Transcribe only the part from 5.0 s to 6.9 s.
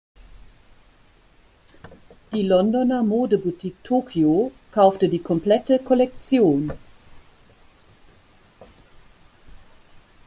die komplette Kollektion.